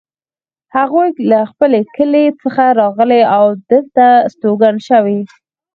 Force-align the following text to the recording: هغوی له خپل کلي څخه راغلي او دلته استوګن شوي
هغوی 0.75 1.09
له 1.31 1.39
خپل 1.51 1.71
کلي 1.95 2.25
څخه 2.41 2.63
راغلي 2.81 3.21
او 3.37 3.45
دلته 3.71 4.05
استوګن 4.27 4.75
شوي 4.89 5.19